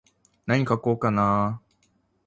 [0.47, 1.87] なに書こうかなー。